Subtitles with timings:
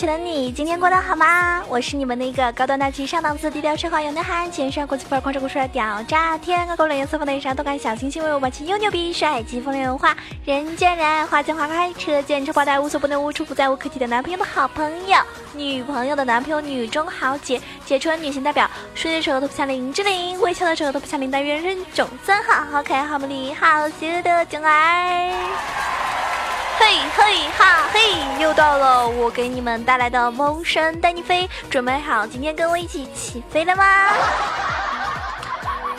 [0.00, 1.62] 节目前的你，今天过得好吗？
[1.68, 15.18] 我是你们的一个高端大气上档次、低调奢华有内涵、全身国际范儿、狂拽酷帅屌炸天、高冷颜色、风的一啥都敢小清新、为我霸气又牛逼、帅气风流文化、人见人爱、花见花开、车见车爆胎、无所不能、无处不在、无可替代男朋友的好朋友、
[15.52, 25.89] 女朋友的男朋友、女中豪杰、杰出女性代表、说的时候都不像林志玲，微笑的时候都不像林黛玉，人种三好，好可爱、好美丽、好邪的囧儿。
[26.82, 33.84] 嘿嘿哈嘿，又到了我给你们带来的梦神带你飞，准备好今天跟我一起起飞了吗？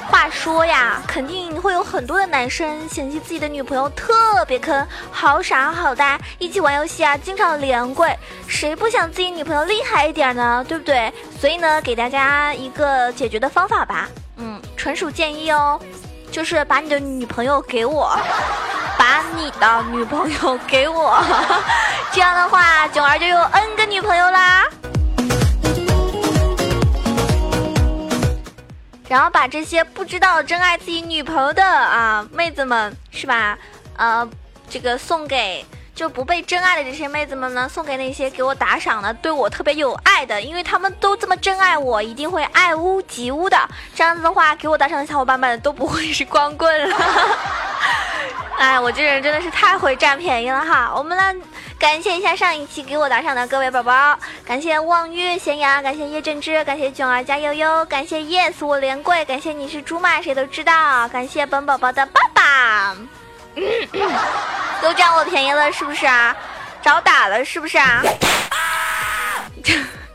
[0.09, 8.13] 话说呀，肯定会有很多的男生嫌弃自己的女朋友特别坑，好傻好呆，一起玩游戏啊，经常连跪，
[8.48, 10.66] 谁不想自己女朋友厉害一点呢？
[10.68, 11.13] 对不对？
[11.40, 15.79] 所以呢，给大家一个解决的方法吧，嗯，纯属建议哦，
[16.32, 18.20] 就是把你的女朋友给我。
[19.12, 21.21] 把你的女朋友给我，
[22.13, 24.65] 这样的话，囧儿就有 N 个女朋友啦。
[29.09, 33.57] 然后把这些不知道真爱自己女朋友的啊妹子们，是吧？
[33.98, 34.26] 呃，
[34.70, 43.57] 这个送给就不被真爱的这些妹子们呢，送给那些给我打赏的、对我特别有爱的，因为他们都这么真爱我，一定会爱屋及乌的。
[43.93, 46.98] 这样子的话，给我打赏的小伙伴们都不会是光棍了。
[48.82, 50.91] 我这人真的是太会占便宜了哈！
[50.96, 51.35] 我们来
[51.77, 60.20] 感谢一下上一期给我打赏的各位宝宝，感谢望月咸阳，感谢叶振之，感谢囧儿加悠悠，感谢 yes 我连跪，感谢你是猪吗？
[60.20, 62.96] 谁都知道，感谢本宝宝的爸爸，
[64.81, 66.35] 都占我便宜了是不是啊？
[66.81, 68.01] 找打了是不是啊？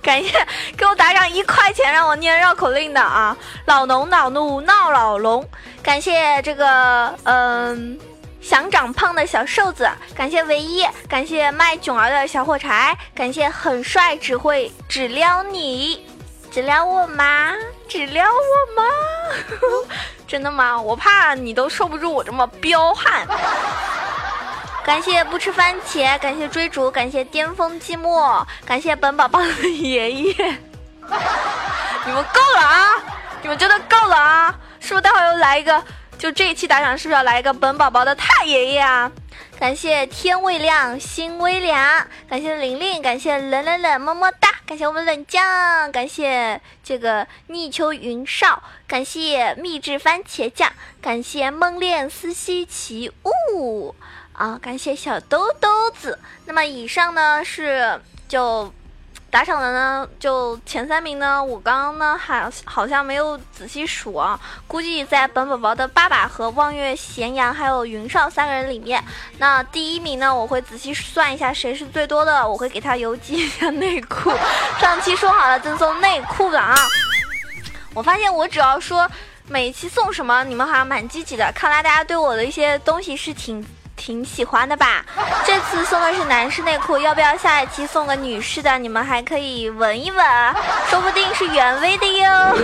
[0.03, 0.45] 感谢
[0.77, 3.37] 给我打赏一块钱让我念绕口令的啊！
[3.67, 5.49] 老农恼怒闹老龙，
[5.85, 7.97] 感谢这个嗯。
[8.47, 16.07] 想长胖的小瘦子，感谢唯一，感谢卖囧儿的小火柴，感谢很帅只会只撩你，
[16.49, 17.53] 只撩我吗？
[17.89, 18.85] 只撩我吗？
[20.29, 20.81] 真的吗？
[20.81, 23.27] 我怕你都受不住我这么彪悍。
[24.85, 30.33] 感谢不吃番茄，感谢追逐，感谢巅峰寂寞，感谢本宝宝的爷爷。
[32.07, 32.91] 你们够了啊！
[33.43, 34.55] 你们真的够了啊！
[34.79, 35.83] 是不是待会又来一个？
[36.19, 39.11] 就这一期打赏是不是要来一个本宝宝的太爷爷啊？
[39.59, 53.95] 感谢天未亮心微凉，感谢玲玲，感谢冷冷冷么么哒，感谢我们冷酱，感谢这个逆秋云少，感谢秘制番茄酱，感谢梦恋思西奇雾
[54.33, 56.19] 啊，感谢小兜兜子。
[56.47, 58.73] 那么以上呢是就。
[59.37, 69.05] 打赏的呢，就前三名呢，我刚刚呢还好像没有仔细数啊，估计在本宝宝的爸爸和望月咸阳还有云少三个人里面，
[69.37, 74.33] 那第一名呢，我会仔细算一下谁是最多的，我会给他邮寄一下内裤，
[74.81, 76.75] 上期说好了赠送内裤的啊，
[77.93, 79.07] 我发现我只要说
[79.47, 83.63] 每一期送什么，你们好像蛮积极的，看来大家对我的一些东西是挺。
[83.97, 85.05] 挺喜欢的吧？
[85.45, 88.79] 这次送的是男士内裤，要不要下一期送个女士的？
[88.79, 90.25] 你们还可以闻一闻，
[90.89, 92.57] 说不定是原味的哟。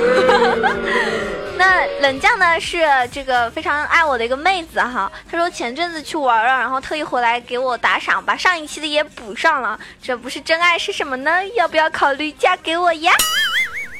[1.56, 2.60] 那冷酱呢？
[2.60, 2.82] 是
[3.12, 5.10] 这个非常爱我的一个妹子哈。
[5.30, 9.78] 她说前阵子去玩了，然后特意回来给我打赏，把上一期的也补上了。
[10.02, 11.30] 这不是真爱是什么呢？
[11.54, 13.12] 要不要考虑嫁给我呀？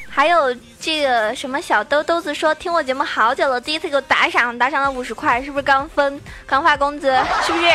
[0.09, 7.07] 还有这个什么小兜兜子说听我节目好久了，第一次给我打赏，打赏了五十块，是不是刚分刚发工资？
[7.45, 7.67] 是不是？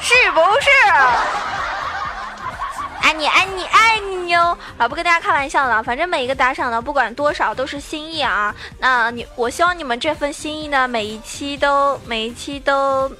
[0.00, 0.70] 是不是？
[3.02, 4.56] 爱你爱你爱你哟！
[4.78, 8.54] 啊，不跟大家开玩笑了，反正每一个打赏的不管多少都是心意啊。
[8.78, 13.14] 那你我希望你们这份心意呢，每一期都每一期都，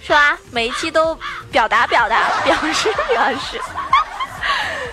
[0.00, 0.38] 是吧？
[0.52, 1.18] 每一期都
[1.50, 3.60] 表达表达，表示表示，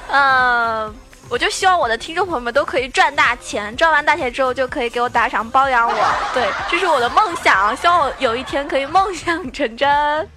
[0.10, 0.96] 嗯。
[1.28, 5.96] 我就希望我的听众朋友们都可以赚大钱，赚完大钱之后就可以给我打赏包养我，
[6.34, 10.30] 对，这是我的梦想，希望我有一天可以梦想成真。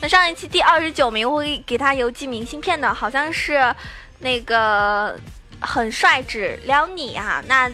[0.00, 3.74] 那上一期第二十九名，我会给他邮寄明信片的，好像是
[4.18, 5.16] 那个
[5.60, 7.42] 很帅只撩你啊。
[7.46, 7.70] 那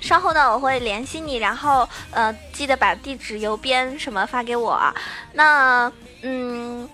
[0.00, 4.70] 稍后呢，我会联系你，然后呃，记得把地址、邮编什么发给我。
[4.72, 4.94] 啊。
[5.32, 5.90] 那
[6.22, 6.88] 嗯。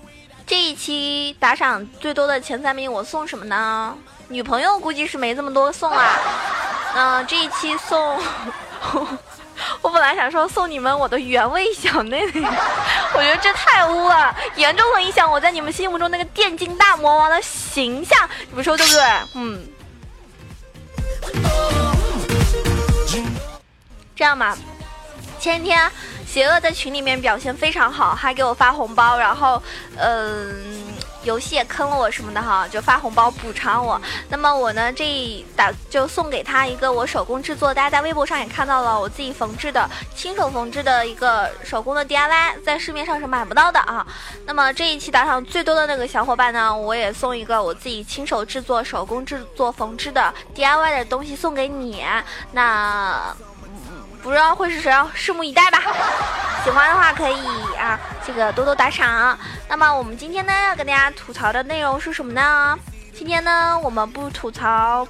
[0.47, 3.97] 这一期打赏最多的前三名，我送什么呢？
[4.29, 6.19] 女朋友估计是没这么多送啊。
[6.97, 8.19] 嗯，这一期送，
[9.83, 12.43] 我本来想说送你们我的原味小内内，
[13.15, 19.03] 我觉得这太污了，严重的影响我在你们心目中那个电竞大魔王的形象，你们说对不对？
[19.35, 19.67] 嗯。
[24.15, 24.57] 这样吧，
[25.45, 25.91] 前天。
[26.27, 29.63] 邪恶在群里面表现非常好，还给我发红包，然后，
[29.99, 30.83] 嗯，
[31.23, 34.01] 游戏也坑了我什么的哈，就发红包补偿我。
[34.31, 44.05] 那么我呢，这一打就送给他一个我手工制作，大家在微博上也看到了，我自己缝制的，亲手缝制的一个手工的 DIY，在市面上是买不到的啊。
[44.47, 52.03] 那么这一期打赏最多的那个小伙伴呢，我也送一个我自己亲手制作、手工制作缝制的 DIY 的东西送给你。
[52.51, 53.37] 那。
[54.25, 55.83] 不知道会是谁，拭目以待吧。
[56.65, 57.47] 喜欢的话可以
[57.79, 59.39] 啊，这个多多打赏。
[59.69, 62.75] 那么我们今天呢要跟大家吐槽的内容是什么呢？
[63.15, 65.07] 今天呢我们不吐槽，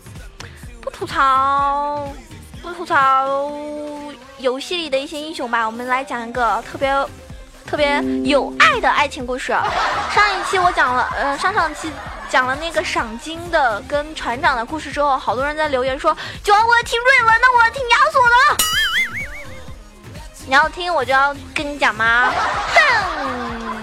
[0.81, 2.09] 不吐槽，
[2.61, 3.53] 不吐槽
[4.39, 5.65] 游戏里的一些英雄吧。
[5.65, 6.93] 我们来讲一个特别
[7.65, 9.53] 特别有爱的爱情故事。
[10.13, 11.89] 上一期我讲了，呃，上上期
[12.29, 16.13] 讲了那个赏金的跟船长的故事之后，好多人在留言说，
[16.43, 18.65] 九儿我要听瑞文的，我要听亚索的。
[20.47, 22.31] 你要听我就要跟你讲吗？
[22.75, 23.83] 哼，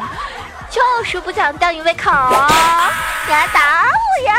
[0.70, 4.36] 就是不想吊你胃口，你来打我呀！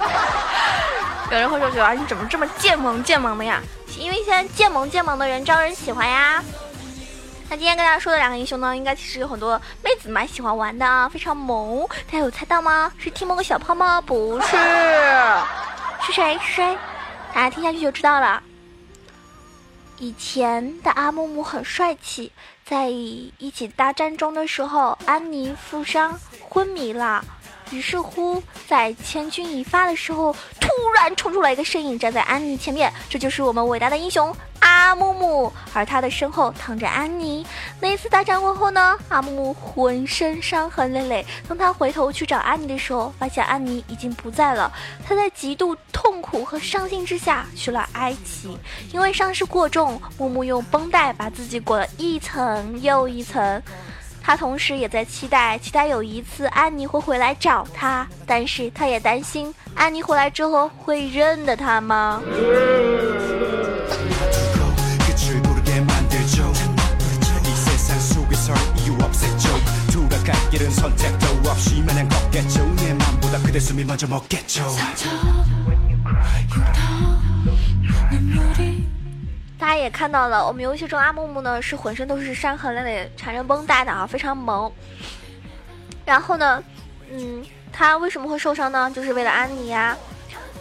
[1.30, 3.60] 有人会说：“九儿你怎么这么贱萌贱萌的呀？”
[3.96, 6.42] 因为现在贱萌贱萌的人招人喜欢呀。
[7.48, 11.86] 那今天跟大家说的两个英雄呢，应该其实有很多妹子蛮喜欢玩的啊，非常萌。
[12.06, 12.92] 大家有猜到吗？
[12.98, 14.00] 是提莫和小胖吗？
[14.00, 14.56] 不是，
[16.06, 16.38] 是谁？
[16.44, 16.78] 是谁？
[17.32, 18.42] 大家听下去就知道了。
[20.00, 22.32] 以前的阿木木很帅气，
[22.64, 26.18] 在一起大战中的时候，安妮负伤
[26.48, 27.22] 昏迷了。
[27.70, 32.92] 于是乎，在千钧一发的时候，突然冲出来一个身影，站在安妮前面。
[33.08, 37.46] 这就是我们伟大的英雄阿木木，而他的身后躺着安妮。
[37.80, 41.26] 那一次大战过后呢，阿木木浑身伤痕累累。
[41.48, 44.72] 当他回头去找安妮的时候，发现安妮已经不在了。
[45.06, 48.58] 他在极度痛苦和伤心之下去了埃及，
[48.92, 53.62] 因为伤势过重，木木用绷带把自己裹了一层又一层。
[54.30, 62.22] 他同时也在期待，期待有一次安妮会回来找他，但是他也担心安妮回来之后会认得他吗？
[79.70, 84.68] 大家也看到了，我们游戏中阿木木呢是浑身都是伤痕累累，缠着绷带的啊，非常萌。
[86.04, 86.60] 然后呢，
[87.08, 88.90] 嗯，他为什么会受伤呢？
[88.92, 89.96] 就是为了安妮呀。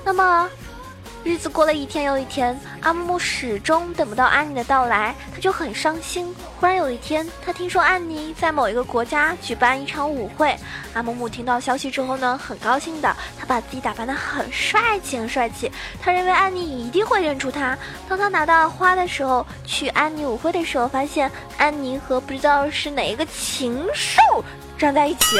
[0.06, 0.48] 那么。
[1.22, 6.34] 日子过了一天又一天，阿木木始终等不到安妮的到来，他就很伤心。
[6.58, 10.58] 忽然有一天，他听说安妮在某一个国家举办一场舞会。
[10.94, 15.70] 阿木木听到消息之后呢，很高兴的，他把自己打扮的很帅气，很帅气。
[16.02, 17.78] 他认为安妮一定会认出他。
[18.08, 24.22] 当他拿到花的时候，去安妮舞会的时候，发现安妮和不知道是哪一个禽兽
[24.78, 25.38] 站在一起。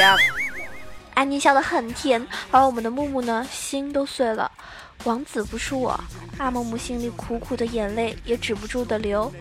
[1.14, 4.50] 安妮笑得很甜，而我们的木木呢，心都碎了。
[5.04, 5.98] 王子不是我，
[6.38, 9.32] 阿木木心里苦苦的眼泪也止不住的流。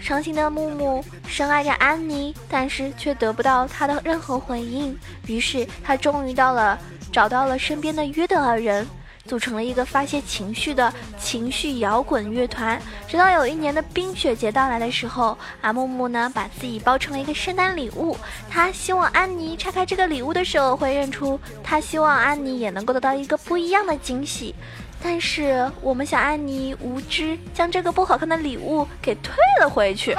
[0.00, 4.96] 伤心的木木深爱着安妮，但是却得不到她的任何回应。
[5.26, 6.78] 于是他终于到了，
[7.12, 8.86] 找到了身边的约德尔人，
[9.26, 12.80] 组成了一个发泄情绪的情绪摇滚乐团。
[13.08, 18.16] 直到有一年的冰雪节到来的时候，阿木木呢把自己包成了一个圣诞礼物。
[18.50, 24.54] 他希望安妮拆开这个礼物的时候会认出，他希望安妮也能够得到一个不一样的惊喜。
[25.02, 30.16] 但是我们小安妮无知，将这个不好看的礼物给退了回去。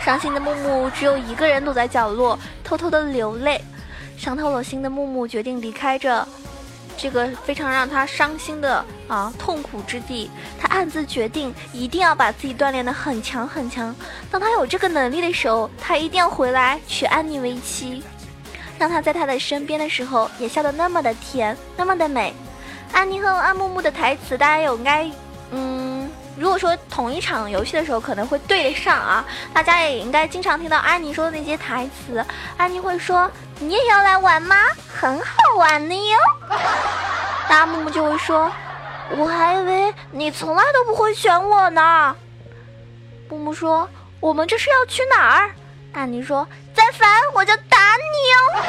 [0.00, 3.60] 伤心的木木只有一个人躲在角落，偷偷的流泪。
[4.16, 6.26] 伤透了心的木木决定离开这，
[7.04, 10.30] 这个非常让他伤心的啊痛苦之地。
[10.58, 13.94] 他暗自决定，一定要把自己锻炼的很强很强。
[14.30, 18.02] 当他有这个能力的时候，他一定要回来娶安妮为妻。
[18.78, 22.32] 当他在他的身边的时候，也笑得那么的甜，那么的美。
[22.90, 25.06] 安妮和安木木的台词，大家有应该，
[25.50, 25.83] 嗯，
[26.36, 32.24] 如果说同一场游戏的时候可能会对得上啊，大家也应该经常听到安妮说的那些台词。
[32.56, 34.56] 安妮会说：“你也要来玩吗？
[34.92, 36.18] 很好玩的哟。”
[37.48, 38.50] 大木木就会说
[39.16, 42.16] ：“我还以为你从来都不会选我呢。”
[43.30, 43.88] 木木说
[44.20, 45.50] ：“我们这是要去哪儿？”
[45.94, 48.64] 安妮说：“再烦我就打你哦。”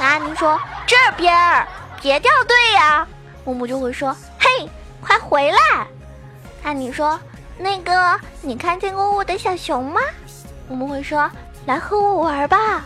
[0.00, 1.66] 安妮说：“这边儿。”
[2.02, 3.06] 别掉队呀！
[3.44, 4.68] 木木就会说：“嘿，
[5.00, 5.58] 快回来！”
[6.66, 7.18] 安妮说
[7.56, 10.00] ：“那个，你看见过我的小熊吗？”
[10.68, 11.30] 我们会说
[11.64, 12.84] ：“来和我玩吧。”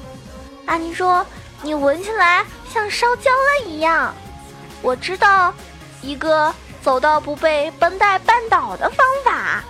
[0.68, 1.25] 安妮说
[1.64, 4.14] ：“你闻起来像烧焦了一样。”
[4.84, 5.54] 我知道
[6.02, 9.64] 一个走到不被绷带绊倒的方法，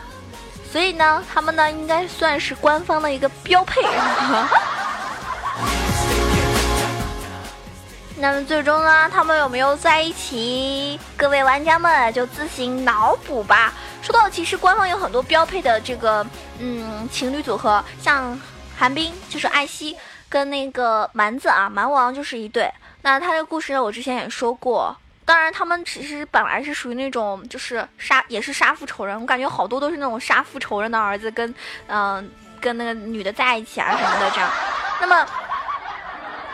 [0.72, 3.80] 所以呢，他们呢应该算是官方的一个标配。
[8.16, 10.98] 那么最终呢，他们有没有在一起？
[11.16, 13.72] 各位玩家们就自行脑补吧。
[14.02, 16.26] 说到其实官方有很多标配的这个
[16.58, 18.38] 嗯情侣组合，像
[18.76, 19.96] 寒冰就是艾希
[20.28, 22.70] 跟那个蛮子啊，蛮王就是一对。
[23.02, 24.96] 那他的故事呢，我之前也说过。
[25.24, 31.54] 当然，他们其实本来是属于那种就是杀也是杀父仇人，我感觉好多都是那种杀父仇人的儿子跟
[31.86, 32.30] 嗯
[32.60, 34.50] 跟那个女的在一起啊什么的这样。
[35.00, 35.26] 那么。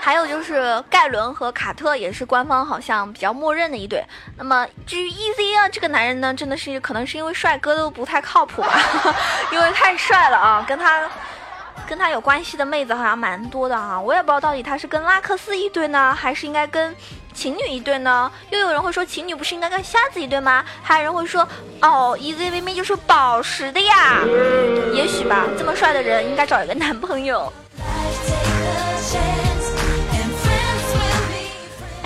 [0.07, 4.05] 还有就是盖伦和卡特也是官方好像比较默认的一对。
[4.37, 8.81] 那么至于 EZ 啊，这个男人呢，真的是可能是因为帅哥都不太靠谱吧，
[9.51, 10.65] 因为太帅了啊。
[10.69, 11.11] 跟他
[11.89, 16.95] 跟他有关系的妹子好像蛮多的啊，我也不知道到底他是跟拉克斯一对呢，还是应该跟
[17.35, 18.31] 情侣一对呢？
[18.51, 20.65] 又有人会说情侣不是应该跟瞎子一对吗？
[20.85, 21.43] 还有人会说
[21.83, 24.21] 哦，EZ 明明就是宝石的呀。
[24.95, 27.53] 也许吧，这么帅的人应该找一个男朋友。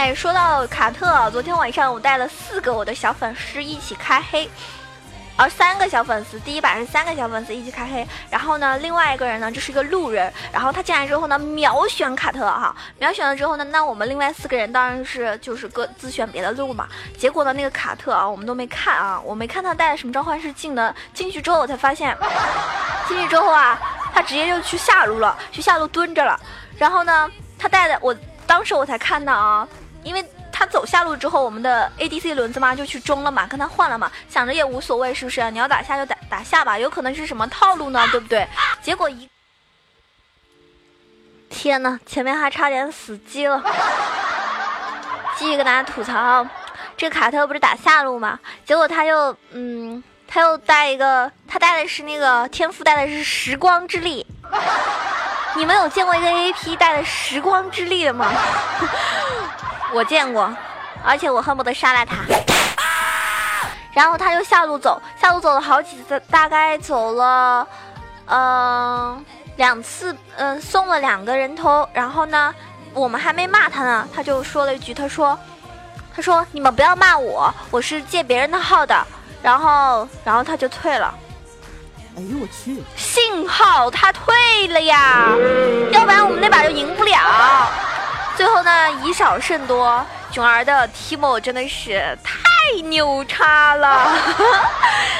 [0.01, 4.49] 哎，说到卡特，昨天晚上我带了四个我的小粉丝一起开黑，
[5.37, 16.89] 而三个小粉丝，第一把是三个小粉丝一起开黑，然后呢，另外一个人呢就是一个路人，然后他进来之后呢秒选卡特哈，秒选了之后呢，那我们另外四个人当然是就是各自选别的路嘛，
[17.19, 22.17] 结果呢那个卡特啊，我们都没看啊，我没看他带了什么召唤师进的，进去之后我才发现，
[23.07, 23.79] 进去之后啊，
[24.15, 26.41] 他直接就去下路了，去下路蹲着了，
[26.79, 28.17] 然后呢，他带的我
[28.47, 29.69] 当时我才看到啊。
[30.03, 35.51] 因为他走下路之后，我们的 ADC 轮子嘛就去中了嘛，跟他换了嘛，想着也无所谓，是不是？
[35.51, 38.07] 你要打下就打打下吧，有可能是什么套路呢？
[38.11, 38.47] 对不对？
[38.83, 39.29] 结果一，
[41.49, 43.63] 天呐，前面还差点死机了。
[45.37, 46.47] 继续跟大家吐槽，
[46.97, 48.39] 这卡特不是打下路嘛？
[48.67, 54.27] 结果他又嗯，他又带一个，他带的是那个天赋，带的是时光之力。
[55.57, 58.31] 你们有见过一个 AP 带的时光之力的吗？
[59.93, 60.53] 我见过，
[61.05, 62.17] 而且我恨不得杀了他。
[63.93, 67.67] 然后他就下路走，下路走了好几次，大概走了，
[68.27, 69.25] 嗯，
[69.57, 71.87] 两次，嗯，送了两个人头。
[71.93, 72.55] 然后呢，
[72.95, 75.37] 我们还没骂他呢，他就说了一句：“他说，
[76.15, 79.07] 他说你们不要骂我，我是借别人的号的。”
[79.43, 81.13] 然后，然后他就退了。
[82.17, 82.83] 哎呦我去！
[82.97, 85.31] 幸好他退了呀，
[85.91, 87.19] 要不然我们那把就赢不了。
[88.41, 88.71] 最后呢，
[89.05, 94.09] 以少胜多，囧儿的 Timo 真的是太牛叉了，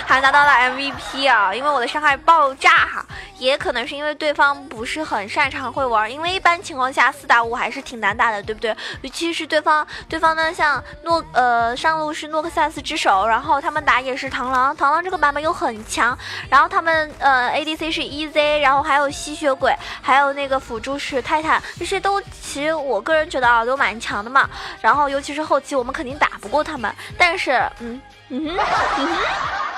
[0.07, 1.53] 还拿到了 MVP 啊！
[1.55, 3.05] 因为我的伤害爆炸哈。
[3.39, 8.77] 也可能是因为对方不是很擅长会玩，因为一般情况下四打五还是挺难打的，对不对？
[9.01, 16.17] 尤其是对方，对方呢像诺呃上路是诺克萨斯之手，然后他们打野是螳螂，螳螂这个版本又很强，
[16.51, 24.47] 然后他们呃 ADC 是 EZ，然后还有吸血鬼，还有那个辅助是泰坦，这些都其实我个人觉得啊都蛮强的嘛。
[24.83, 28.59] 然后尤其是后期我们肯定打不过他们，但是嗯嗯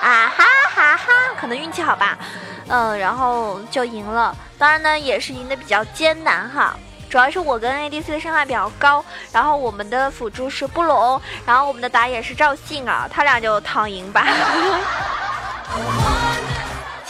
[0.01, 2.17] 啊哈哈哈，可能运气好吧。
[2.67, 4.35] 嗯，然后就赢了。
[4.57, 6.75] 当然呢，也是赢得比较艰难哈。
[7.09, 14.25] 主要是我跟 ADC 的伤害比较高，然后我们的辅助是布隆，然后我们的打野是赵信啊，他俩就躺赢吧。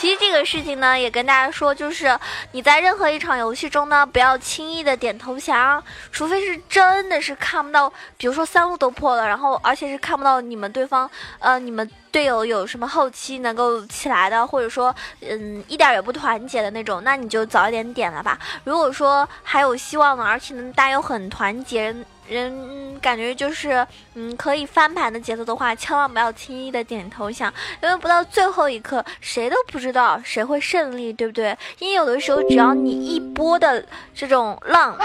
[0.03, 2.19] 其实这个事情呢，也跟大家说，就是
[2.51, 5.81] 你在任何一场游戏中呢，不要轻易的点投降，
[6.11, 18.37] 除非是真的是看不到，比如说三路都破了，然后而且是看不到你们对方，呃，你们队友有什么后期能够起来的，或者说，嗯，一点也不团结的那种，那你就早一点点了吧。
[18.65, 21.95] 如果说还有希望呢，而且呢大家又很团结。
[22.27, 31.57] 人感觉就是，嗯，可以翻盘的节奏的话，千万不要轻易的点投降，因为不到最后一刻，谁都不知道谁会胜利，对不对？
[31.79, 34.97] 因为有的时候，只要你一波的这种浪，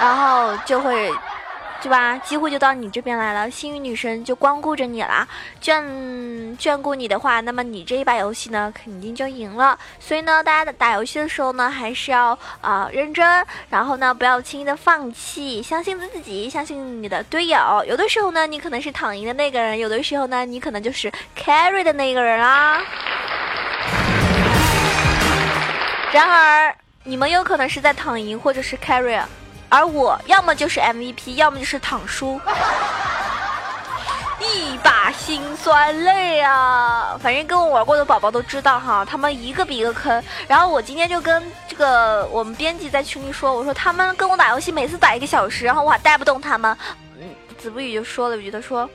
[0.00, 1.12] 然后就会。
[1.84, 2.16] 对吧？
[2.24, 5.28] 机会就到你这边来了，幸运女神就光顾着你啦，
[5.62, 5.84] 眷
[6.58, 9.78] 眷顾你的话，那么你这一把游戏呢，肯定就赢了。
[10.00, 17.84] 所以呢，大家在打游戏的时候呢，还是要啊认真，然后呢，不要轻易的放弃，相信自己，相信你的队友。
[17.86, 22.80] 有的时候呢，你可能是躺赢的那个人；有的时候呢，你可能就是 carry 的那个人啊。
[26.12, 29.20] 然而，你们有可能是在躺赢，或者是 carry。
[29.74, 32.40] 而我要么就是 MVP，要么就是躺输，
[34.38, 37.18] 一把辛酸泪啊！
[37.20, 40.22] 反正跟我玩过的宝宝都知道哈，他们一个比一个坑。
[40.46, 46.76] 然后我今天就跟这个我们编辑在群里说，我说他们跟我打游戏，每次打一个小时，然后我还带不动他们。
[47.18, 48.88] 嗯，子不语就说了一句，他说：“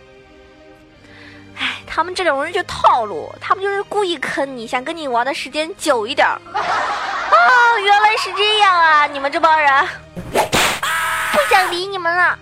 [1.60, 6.26] 哎，他们这种人就套路，他们就是故意坑你，想跟你玩的时间久一点。
[6.56, 9.08] ”啊，原来是这样啊！
[9.08, 9.88] 你们这帮人。
[11.50, 12.38] 不想理你们了，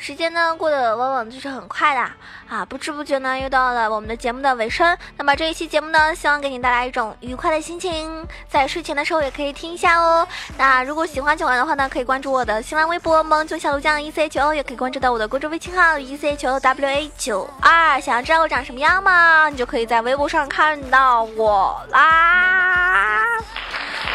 [0.00, 2.00] 时间呢过得往往就是很快的
[2.48, 4.96] 啊，不知不觉呢又到了我们的节目的尾声。
[5.16, 10.26] 那么这一期节目呢，希望给你带来一种愉快的心情，在睡前的时候也可以听一下哦。
[10.56, 18.00] 那如果喜欢九玩的话呢，可以关注我的新浪微博萌九小鹿酱 E C H O，也可以关注到我的公众微信号 E C H O W A 九二。
[18.00, 19.48] 想要知道我长什么样吗？
[19.50, 22.77] 你就可以在微博上看到我啦。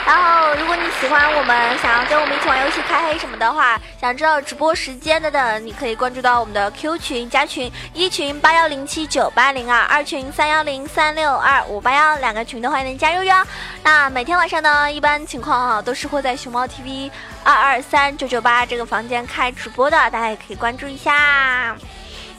[0.06, 13.34] 然后，如果你喜欢我们，想要跟我们一起玩游戏、开黑什么的话，想知道直播时间的等，你可以关注到我们的 Q 群加群，一群八幺零七九八零二，二群三幺零三六二五八幺，两个群都欢迎您加入哟。
[13.82, 17.10] 那每天晚上呢，一般情况啊都是会在熊猫 TV
[17.46, 21.76] 二二三九九八这个房间开直播的，大家也可以关注一下。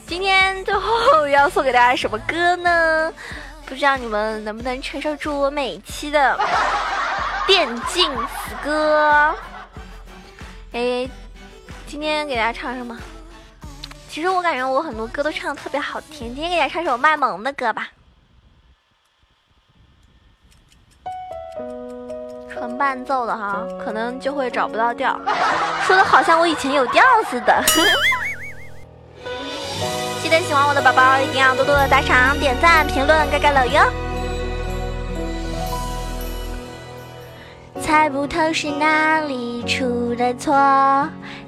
[0.07, 3.11] 今天最后要送给大家什么歌呢？
[3.65, 6.39] 不知道你们能不能承受住我每期的。
[7.47, 9.35] 电竞死歌，
[10.73, 11.09] 哎，
[11.87, 12.99] 今天给大家唱什么？
[14.09, 17.89] 其实我感觉我很多歌都唱的特别好听，今天给大家唱首卖萌的歌吧，
[22.51, 25.21] 纯伴奏的哈，可能就会找不到调，
[25.87, 27.63] 说的好像我以前有调似的。
[30.23, 34.04] 记得喜欢我的宝宝一定要多多的打赏、点赞、评论、盖盖楼哟。
[37.85, 40.55] 猜不透是哪里出了错，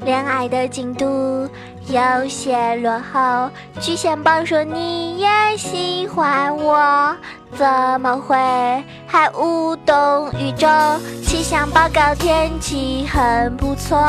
[0.05, 1.49] 恋爱的进度
[1.87, 3.49] 有些落后。
[3.81, 7.17] 巨蟹宝说你也喜欢我，
[7.55, 7.67] 怎
[8.03, 8.37] 么会
[9.07, 10.69] 还无动于衷？
[11.25, 14.07] 气象报告天气很不错，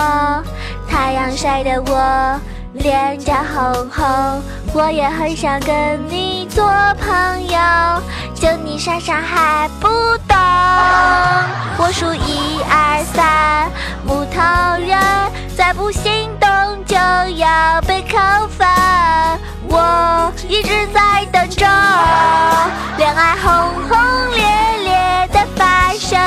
[0.86, 2.40] 太阳晒得我
[2.74, 4.42] 脸颊红红，
[4.74, 6.66] 我也很想跟你做
[7.00, 7.58] 朋友，
[8.40, 9.88] 就你傻傻还不
[10.28, 10.38] 懂。
[11.80, 13.72] 我数一二三，
[14.06, 14.42] 木头
[14.80, 14.98] 人
[15.56, 16.50] 再不行动
[16.86, 16.96] 就
[17.36, 18.68] 要被扣分。
[19.70, 21.66] 我一直在等着
[22.98, 23.52] 恋爱轰
[23.90, 23.98] 轰
[24.36, 24.46] 烈
[24.84, 26.20] 烈的发生。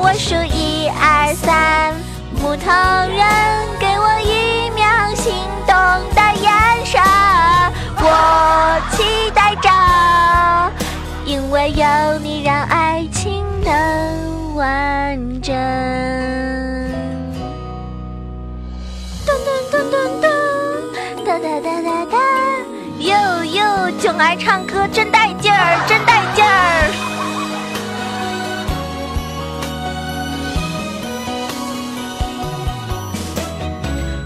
[0.00, 1.94] 我数一二三，
[2.40, 2.70] 木头
[3.10, 3.26] 人
[3.80, 5.34] 给我一秒心
[5.66, 5.74] 动
[6.14, 7.02] 的眼神。
[7.98, 9.68] 我期待着，
[11.56, 14.54] 因为有你让爱情能。
[14.56, 15.54] 完整。
[19.24, 20.28] 噔噔噔噔噔，
[21.24, 22.18] 哒哒哒哒哒，
[22.98, 26.92] 哟哟，囧儿唱歌真带劲儿，真带劲儿。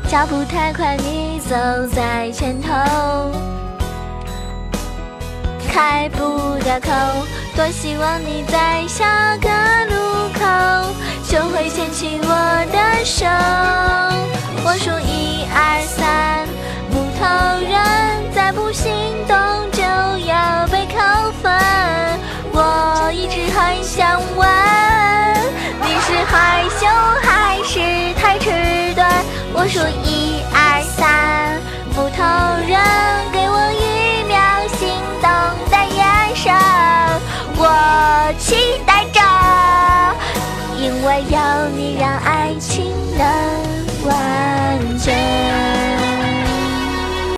[0.09, 1.55] 脚步太快，你走
[1.95, 2.73] 在前头，
[5.71, 6.23] 开不
[6.65, 6.91] 了口。
[7.57, 9.49] 多希望你在下个
[9.87, 10.95] 路口
[11.29, 13.70] 就会牵起我的手。
[43.21, 43.60] 나